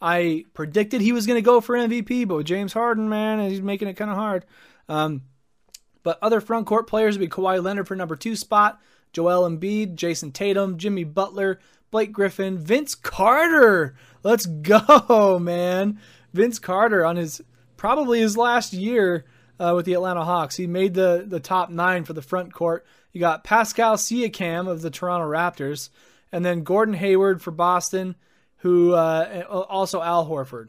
[0.00, 3.60] I predicted he was going to go for MVP, but with James Harden, man, he's
[3.60, 4.46] making it kind of hard.
[4.88, 5.22] Um,
[6.02, 8.80] but other front court players would be Kawhi Leonard for number two spot,
[9.12, 11.60] Joel Embiid, Jayson Tatum, Jimmy Butler,
[11.90, 13.94] Blake Griffin, Vince Carter.
[14.22, 16.00] Let's go, man.
[16.32, 17.42] Vince Carter on his
[17.76, 19.24] probably his last year
[19.58, 20.56] uh, with the Atlanta Hawks.
[20.56, 22.86] He made the the top nine for the front court.
[23.12, 25.90] You got Pascal Siakam of the Toronto Raptors,
[26.32, 28.14] and then Gordon Hayward for Boston
[28.60, 30.68] who uh, also Al Horford.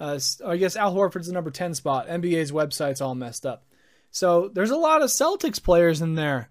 [0.00, 2.08] Uh, I guess Al Horford's the number 10 spot.
[2.08, 3.64] NBA's website's all messed up.
[4.10, 6.50] So there's a lot of Celtics players in there.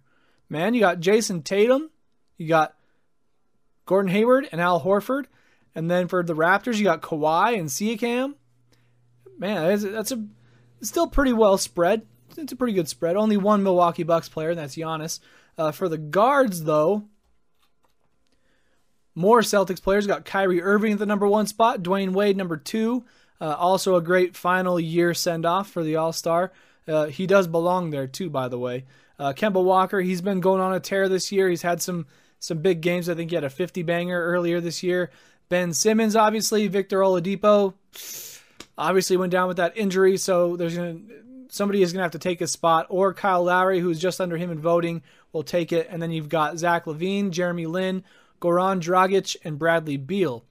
[0.50, 1.89] Man, you got Jayson Tatum,
[2.38, 2.76] you got
[3.86, 5.26] Gordon Hayward and Al Horford.
[5.76, 8.36] And then for the Raptors, you got Kawhi and Siakam.
[9.39, 10.26] Man, that's, that's a
[10.82, 12.06] still pretty well spread.
[12.38, 13.15] It's a pretty good spread.
[13.15, 15.19] Only one Milwaukee Bucks player, and that's Giannis.
[15.58, 17.06] Uh, for the guards, though,
[19.15, 23.06] more Celtics players got Kyrie Irving at the number one spot, Dwyane Wade number two.
[23.39, 26.52] Uh, also a great final year send off for the All Star.
[26.88, 28.86] Uh, he does belong there too, by the way.
[29.19, 31.49] Uh, Kemba Walker, he's been going on a tear this year.
[31.49, 32.06] He's had some
[32.39, 33.10] some big games.
[33.10, 35.12] I think he had a 50 banger earlier this year.
[35.49, 36.67] Ben Simmons, obviously.
[36.67, 37.73] Victor Oladipo,
[38.78, 40.99] obviously went down with that injury, so there's gonna
[41.49, 42.88] somebody is gonna have to take his spot.
[42.89, 45.88] Or Kyle Lowry, who's just under him in voting, will take it.
[45.89, 48.04] And then you've got Zach LaVine, Jeremy Lin,
[48.43, 50.43] Goran Dragic, and Bradley Beal.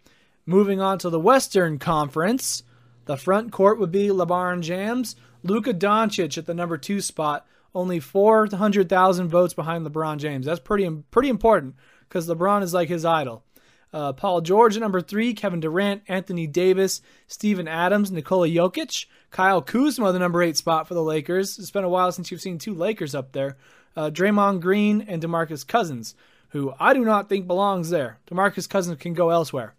[0.47, 2.63] Moving on to the Western Conference,
[3.05, 8.01] the front court would be LeBron James, Luka Doncic at the number two spot, only
[8.01, 10.47] 400,000 votes behind LeBron James.
[10.47, 11.75] That's pretty pretty important
[12.09, 13.45] because LeBron is like his idol.
[13.93, 19.61] Uh, Paul George at number three, Kevin Durant, Anthony Davis, Steven Adams, Nikola Jokic, Kyle
[19.61, 21.59] Kuzma, the number eight spot for the Lakers.
[21.59, 23.59] It's been a while since you've seen two Lakers up there.
[23.95, 26.15] Uh, Draymond Green and DeMarcus Cousins,
[26.53, 28.19] who I do not think belongs there.
[28.31, 29.75] DeMarcus Cousins can go elsewhere.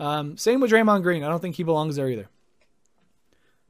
[0.00, 1.24] Um, same with Draymond Green.
[1.24, 2.28] I don't think he belongs there either.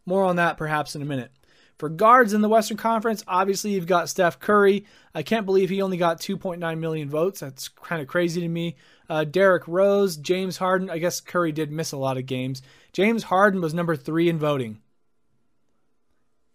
[0.06, 1.30] More on that perhaps in a minute.
[1.78, 4.84] For guards in the Western Conference, obviously you've got Steph Curry.
[5.14, 7.40] I can't believe he only got 2.9 million votes.
[7.40, 8.76] That's kind of crazy to me.
[9.08, 10.90] Uh, Derrick Rose, James Harden.
[10.90, 12.62] I guess Curry did miss a lot of games.
[12.92, 14.80] James Harden was number three in voting.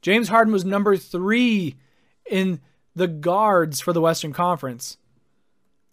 [0.01, 1.77] James Harden was number three
[2.29, 2.59] in
[2.95, 4.97] the guards for the Western Conference.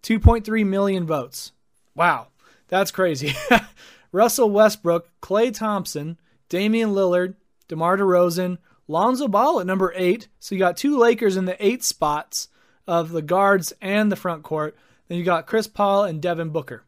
[0.03, 1.53] 2.3 million votes.
[1.95, 2.29] Wow,
[2.69, 3.35] that's crazy.
[4.13, 7.35] Russell Westbrook, Klay Thompson, Damian Lillard,
[7.69, 8.59] DeMar DeRozan,
[8.89, 10.29] Lonzo Ball at number eight.
[10.41, 12.49] So you got two Lakers in the eight spots
[12.87, 14.77] of the guards and the front court.
[15.07, 16.85] Then you got Chris Paul and Devin Booker.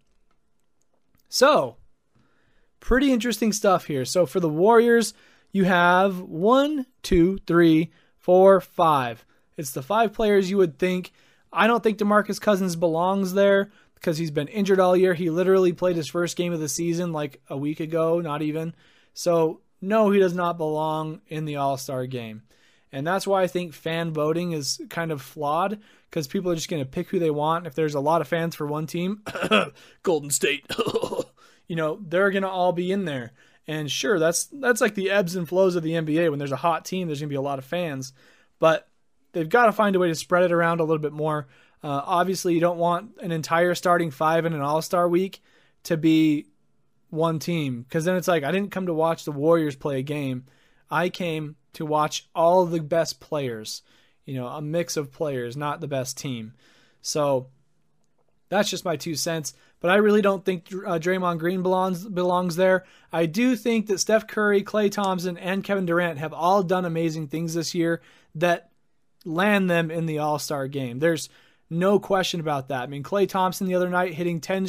[1.28, 1.76] So,
[2.80, 4.04] pretty interesting stuff here.
[4.04, 5.14] So for the Warriors,
[5.52, 9.24] you have one, two, three, four, five.
[9.56, 11.12] It's the five players you would think.
[11.52, 15.14] I don't think DeMarcus Cousins belongs there because he's been injured all year.
[15.14, 18.74] He literally played his first game of the season like a week ago, not even.
[19.14, 22.42] So no, he does not belong in the All Star game.
[22.92, 26.68] And that's why I think fan voting is kind of flawed because people are just
[26.68, 27.66] going to pick who they want.
[27.66, 29.22] If there's a lot of fans for one team,
[30.02, 30.66] Golden State,
[31.66, 33.32] you know, they're going to all be in there.
[33.66, 36.28] And sure, that's that's like the ebbs and flows of the NBA.
[36.30, 38.12] When there's a hot team, there's going to be a lot of fans,
[38.58, 38.88] but
[39.32, 41.48] they've got to find a way to spread it around a little bit more.
[41.82, 45.42] Uh, obviously, you don't want an entire starting five in an All Star week
[45.84, 46.46] to be
[47.10, 50.02] one team because then it's like I didn't come to watch the Warriors play a
[50.02, 50.44] game.
[50.90, 53.82] I came to watch all the best players,
[54.24, 56.54] you know, a mix of players, not the best team.
[57.00, 57.48] So
[58.48, 59.54] that's just my two cents.
[59.80, 62.84] But I really don't think uh, Draymond Green belongs belongs there.
[63.12, 67.26] I do think that Steph Curry, Klay Thompson, and Kevin Durant have all done amazing
[67.28, 68.00] things this year
[68.36, 68.70] that
[69.24, 70.98] land them in the All Star game.
[70.98, 71.28] There's
[71.70, 72.82] no question about that.
[72.82, 74.66] I mean, Klay Thompson the other night hitting 10,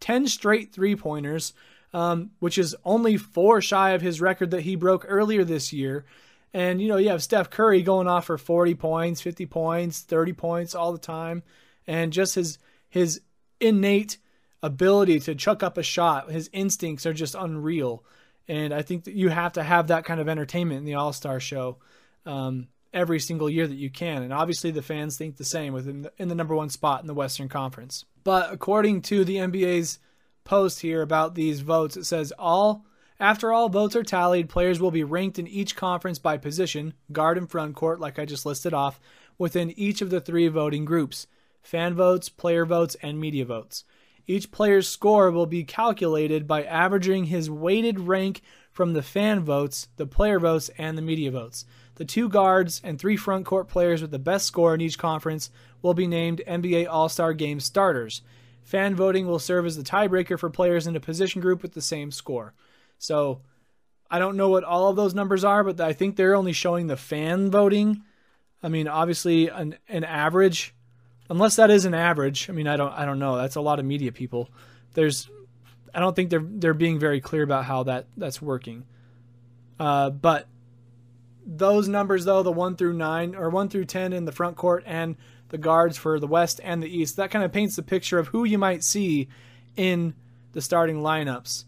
[0.00, 1.52] 10 straight three pointers
[1.94, 6.04] um, which is only four shy of his record that he broke earlier this year.
[6.54, 10.32] And, you know, you have Steph Curry going off for 40 points, 50 points, 30
[10.32, 11.42] points all the time.
[11.86, 13.20] And just his, his
[13.60, 14.18] innate
[14.62, 18.04] ability to chuck up a shot, his instincts are just unreal.
[18.48, 21.12] And I think that you have to have that kind of entertainment in the All
[21.12, 21.78] Star show
[22.26, 24.22] um, every single year that you can.
[24.22, 27.14] And obviously, the fans think the same within in the number one spot in the
[27.14, 28.04] Western Conference.
[28.24, 29.98] But according to the NBA's
[30.44, 31.96] post here about these votes.
[31.96, 32.84] It says all
[33.20, 37.38] after all votes are tallied, players will be ranked in each conference by position, guard
[37.38, 38.98] and front court, like I just listed off,
[39.38, 41.26] within each of the three voting groups
[41.62, 43.84] fan votes, player votes, and media votes.
[44.26, 48.40] Each player's score will be calculated by averaging his weighted rank
[48.72, 51.64] from the fan votes, the player votes, and the media votes.
[51.96, 55.50] The two guards and three front court players with the best score in each conference
[55.82, 58.22] will be named NBA All Star Game starters.
[58.62, 61.82] Fan voting will serve as the tiebreaker for players in a position group with the
[61.82, 62.54] same score.
[62.98, 63.42] So
[64.10, 66.86] I don't know what all of those numbers are, but I think they're only showing
[66.86, 68.02] the fan voting.
[68.62, 70.74] I mean, obviously an an average,
[71.28, 72.48] unless that is an average.
[72.48, 73.36] I mean, I don't I don't know.
[73.36, 74.48] That's a lot of media people.
[74.94, 75.28] There's
[75.94, 78.84] I don't think they're they're being very clear about how that that's working.
[79.80, 80.46] Uh, but
[81.44, 84.84] those numbers though, the one through nine or one through ten in the front court
[84.86, 85.16] and
[85.48, 87.16] the guards for the West and the East.
[87.16, 89.28] That kind of paints the picture of who you might see
[89.76, 90.14] in
[90.52, 91.64] the starting lineups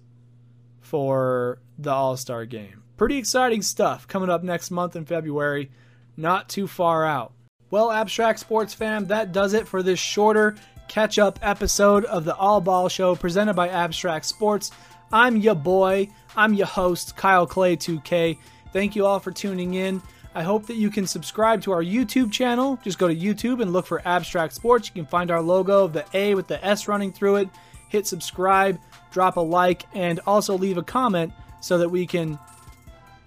[0.80, 2.82] for the All Star game.
[2.96, 5.70] Pretty exciting stuff coming up next month in February,
[6.16, 7.32] not too far out.
[7.70, 10.54] Well, Abstract Sports fam, that does it for this shorter
[10.86, 14.70] catch up episode of the All Ball Show presented by Abstract Sports.
[15.12, 18.38] I'm your boy, I'm your host, Kyle Clay 2K.
[18.74, 20.02] Thank you all for tuning in.
[20.34, 22.76] I hope that you can subscribe to our YouTube channel.
[22.82, 24.88] Just go to YouTube and look for Abstract Sports.
[24.88, 27.48] You can find our logo of the A with the S running through it.
[27.88, 28.80] Hit subscribe,
[29.12, 32.36] drop a like, and also leave a comment so that we can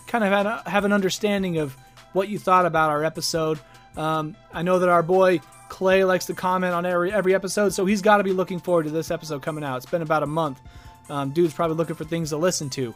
[0.06, 1.78] kind of have an understanding of
[2.12, 3.58] what you thought about our episode.
[3.96, 5.40] Um, I know that our boy
[5.70, 8.84] Clay likes to comment on every every episode, so he's got to be looking forward
[8.84, 9.78] to this episode coming out.
[9.78, 10.60] It's been about a month.
[11.10, 12.94] Um, dude's probably looking for things to listen to.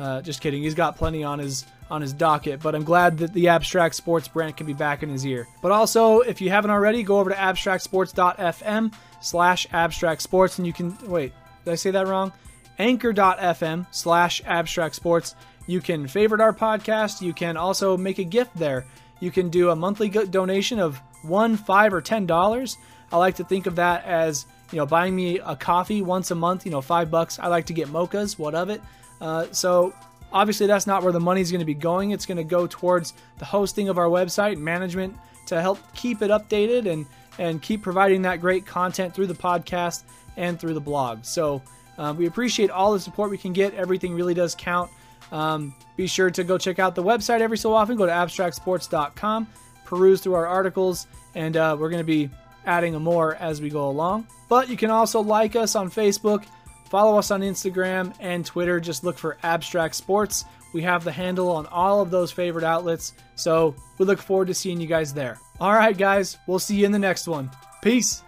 [0.00, 0.62] Uh, just kidding.
[0.62, 4.28] He's got plenty on his on his docket, but I'm glad that the Abstract Sports
[4.28, 5.46] brand can be back in his ear.
[5.60, 10.72] But also, if you haven't already, go over to abstractsports.fm slash abstract sports, and you
[10.72, 11.32] can wait.
[11.64, 12.32] Did I say that wrong?
[12.78, 15.34] Anchor.fm slash abstract sports.
[15.66, 17.20] You can favorite our podcast.
[17.20, 18.86] You can also make a gift there.
[19.20, 22.78] You can do a monthly donation of one, five, or ten dollars.
[23.12, 26.34] I like to think of that as you know buying me a coffee once a
[26.34, 26.64] month.
[26.64, 27.38] You know, five bucks.
[27.38, 28.38] I like to get mochas.
[28.38, 28.80] What of it?
[29.20, 29.92] Uh, so
[30.32, 32.10] obviously that's not where the money's going to be going.
[32.10, 35.16] It's going to go towards the hosting of our website, management
[35.46, 37.06] to help keep it updated and
[37.38, 40.02] and keep providing that great content through the podcast
[40.36, 41.24] and through the blog.
[41.24, 41.62] So
[41.96, 43.74] uh, we appreciate all the support we can get.
[43.74, 44.90] Everything really does count.
[45.32, 47.96] Um, be sure to go check out the website every so often.
[47.96, 49.46] Go to abstractsports.com,
[49.84, 52.28] peruse through our articles, and uh, we're going to be
[52.66, 54.26] adding more as we go along.
[54.48, 56.44] But you can also like us on Facebook,
[56.90, 58.80] follow us on Instagram and Twitter.
[58.80, 60.44] Just look for Abstract Sports.
[60.74, 63.14] We have the handle on all of those favorite outlets.
[63.34, 65.38] So we look forward to seeing you guys there.
[65.60, 67.50] All right, guys, we'll see you in the next one.
[67.82, 68.22] Peace.